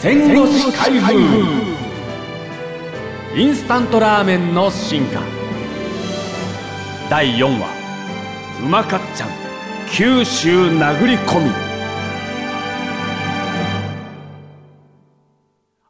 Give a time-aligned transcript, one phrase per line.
[0.00, 1.12] 戦後史開封
[3.36, 5.20] インスタントラーメンの進化。
[7.10, 7.68] 第4話。
[8.64, 9.28] うまかっちゃん。
[9.90, 11.50] 九州殴り込み。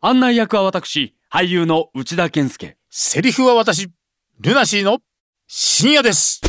[0.00, 2.78] 案内役は私俳優の内田健介。
[2.88, 3.90] セリフは私、
[4.40, 5.00] ルナシーの
[5.46, 6.40] 深夜です。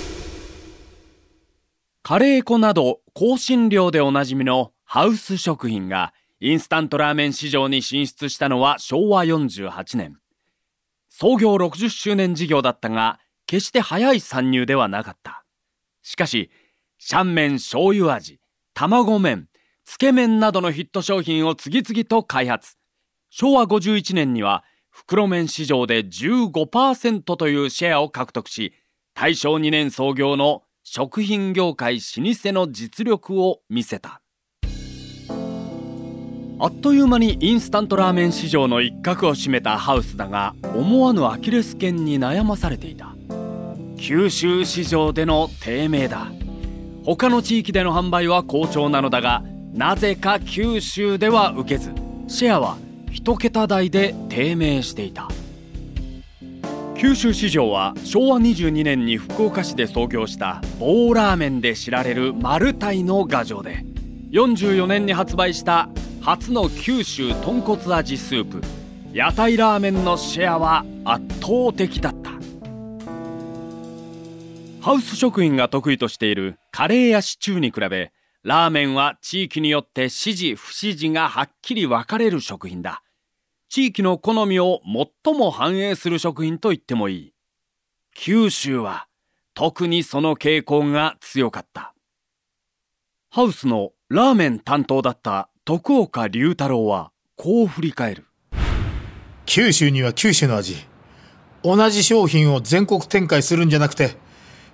[2.03, 10.17] カレー粉など香辛料でおなじみのハウス食品がインスタントラーメン市場に進出したのは昭和48年。
[11.09, 15.43] 創業60周年事業だったが、決して早い参入ではなかった。
[16.01, 16.49] しかし、
[16.97, 18.39] シャンメン醤油味、
[18.73, 19.49] 卵麺、
[19.83, 22.77] つけ麺などのヒット商品を次々と開発。
[23.29, 28.73] 昭和51年には袋麺市場で15%というシェアを獲得し、
[29.13, 34.18] 大正2年創業の食品業界老舗の実力を見せた
[36.61, 43.15] あっという間にインスタントラーメン市場の一角を占めたハウスだが思わぬアキレス腱に悩まされていた。
[43.97, 46.27] 九州市場での低迷だ。
[47.05, 49.41] 他の地域での販売は好調なのだが
[49.73, 51.93] なぜか九州では受けず
[52.27, 52.77] シェアは
[53.09, 55.29] 一桁台で低迷していた。
[56.97, 63.85] 九州市場は昭和22年に福岡市で創業した棒ラーメンで知られるマルタイの牙城で
[64.31, 65.87] 44年に発売した
[66.21, 68.61] 初の九州豚骨味スープ
[69.13, 72.31] 屋台ラーメンのシェアは圧倒的だった
[74.81, 78.11] ハウス食品が得意としているカレーやシチューに比べ
[78.43, 83.01] ラーメンは地域によって支持不支持がはっきり分かれる食品だ
[83.69, 84.81] 地域の好みを
[85.23, 87.33] 最も反映する食品と言ってもいい。
[88.15, 89.07] 九州は
[89.53, 91.93] 特にその傾向が強かった。
[93.29, 98.25] ハウスのラーメン担当だった徳岡龍太郎はこう振り返る。
[99.45, 100.77] 九州には九州の味。
[101.61, 104.15] 同じ商品を全国展開するんじゃなくて、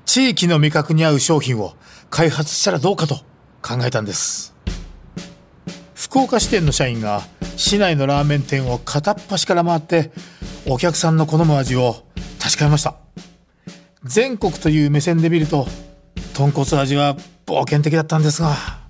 [0.06, 1.74] 地域の味覚に合う商品を
[2.10, 3.16] 開発したらどうかと
[3.62, 4.56] 考えたんです。
[5.96, 7.24] 福岡支店の社員が
[7.58, 10.14] 市内のラーメン店を片っ端から回って
[10.66, 12.06] お客さんの好む味を
[12.42, 12.96] 確かめました
[14.06, 15.68] 全国という目線で見ると
[16.36, 18.85] 豚骨味は冒険的だったんですが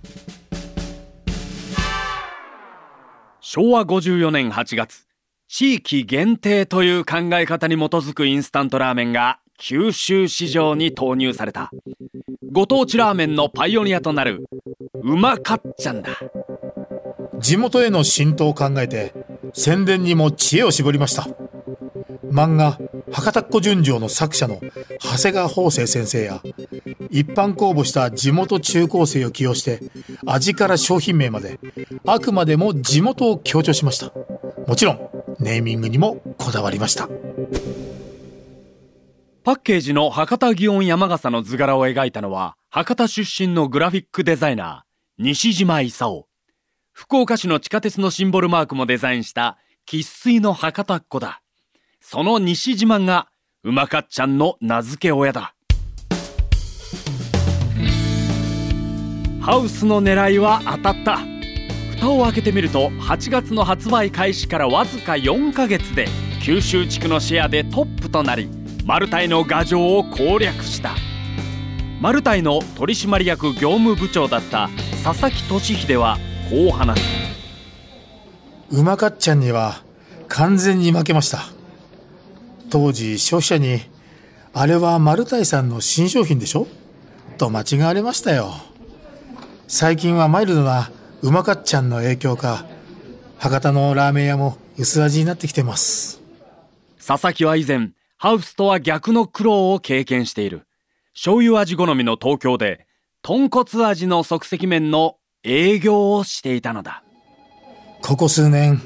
[3.47, 5.05] 昭和54年8月、
[5.47, 11.69] 地域限定という考え方に基づくインスタントラーメンが九州市場に投入された。
[12.51, 14.45] ご当地ラーメンのパイオニアとなる、
[14.95, 16.09] うまかっちゃんだ。
[17.39, 19.13] 地元への浸透を考えて
[19.53, 21.27] 宣伝にも知恵を絞りました
[22.31, 22.79] 漫画
[23.11, 24.59] 「博多っ子純情」の作者の
[24.99, 26.41] 長谷川法生先生や
[27.11, 29.81] 一般公募した地元中高生を起用して
[30.25, 31.59] 味から商品名まで
[32.05, 34.11] あくまでも地元を強調しました
[34.67, 35.09] もちろん
[35.39, 37.07] ネーミングにもこだわりました
[39.43, 46.25] パッケージの博多祇園山笠の図柄を描いたのは博多出身のグラフィックデザイナー西島勲
[46.97, 51.41] 福岡市の地下鉄のシンボルマークもデザインした生粋の博多っ子だ。
[51.99, 53.27] その西島が
[53.63, 55.54] うまかっちゃんの名付け親だ。
[59.45, 61.19] ハウスの狙いは当たった。
[61.91, 66.07] 蓋を開けてみると8月の発売開始からわずか4ヶ月で
[66.41, 68.49] 九州地区のシェアでトップとなり
[68.85, 70.95] マルタイの牙城を攻略した。
[72.01, 74.67] マルタイの取締役業務部長だった
[75.03, 76.17] 佐々木俊秀は
[76.49, 77.07] こう話す
[78.71, 79.83] うまかっちゃんには
[80.27, 81.43] 完全に負けました
[82.71, 83.81] 当時消費者に
[84.53, 86.67] 「あれはマルタイさんの新商品でしょ?」
[87.37, 88.55] と間違われましたよ
[89.67, 92.65] 最近はマイルドなうまかっちゃんの影響か
[93.37, 96.21] 博多のラーメン屋も薄味になってきてます。
[97.05, 100.67] 佐々木は以前ハウスとは逆の苦労を経験している。
[101.13, 102.85] 醤油味好みの東京で
[103.21, 107.03] 豚骨味の即席麺の営業をしていたのだ。
[108.01, 108.81] ここ数年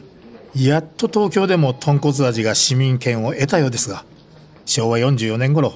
[0.55, 4.05] やっと東京でも豚骨味が市民権を得たようですが
[4.65, 5.73] 昭和44年頃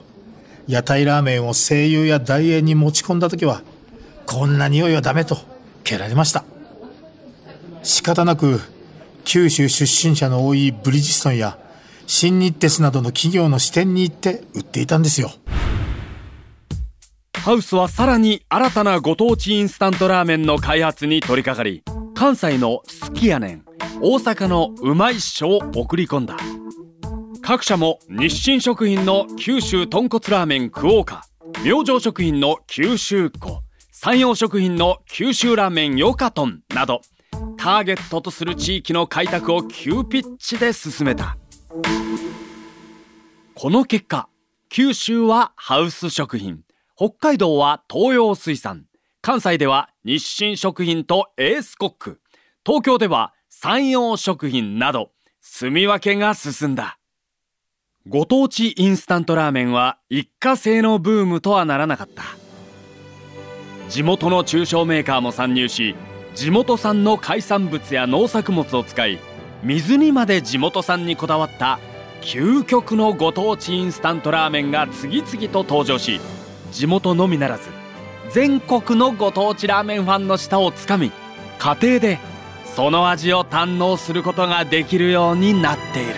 [0.66, 3.62] 屋台ラーメンを声優や大英に持ち込んだ時は
[4.25, 5.38] こんな匂いはダメと
[5.84, 6.44] 蹴られました。
[7.84, 8.62] 仕方なく
[9.25, 11.58] 九州出身者の多いブリヂストンや
[12.08, 15.31] 新日鉄などの企業の支店に行って売っていたんですよ。
[17.44, 21.84] ハウスはさらに新たなご当地インスタントラーメンの開発に取り掛かり
[22.16, 23.66] 関西のすきやねん
[24.02, 26.38] 大阪のうまいっしょを送り込んだ。
[27.42, 31.25] 各社も日清食品の九州豚骨ラーメンクオーカ
[31.66, 33.62] 明星食品の九州っ子。
[34.04, 37.00] 山陽食品の九州ラーメンヨカトンなど
[37.56, 41.38] ターゲットとする地域の開拓を急ピッチで進めた。
[43.56, 44.28] この結果
[44.68, 46.64] 九州はハウス食品
[46.98, 48.88] 北海道は東洋水産
[49.22, 52.20] 関西では日清食品とエースコック
[52.66, 57.00] 東京では山陽食品など住み分けが進んだ。
[58.06, 62.43] ご当地インスタントラーメンは一過性のブームとはならなかった。
[63.94, 65.95] 地元の中小メーカーも参入し
[66.34, 69.19] 地元産の海産物や農作物を使い
[69.62, 71.78] 水にまで地元産にこだわった
[72.22, 76.19] 究極のご当地インスタントラーメンが次々と登場し
[76.72, 77.69] 地元のみならず
[78.31, 81.12] 全国のご当地ラーメンファンの舌をつかみ
[81.60, 82.18] 家庭で
[82.66, 86.16] その味を堪能することができるようになっている。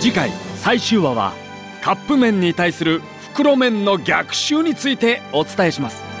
[0.00, 1.32] 次回最終話は
[1.80, 3.02] カップ麺に対する
[3.32, 6.11] 袋麺の逆襲についてお伝えします。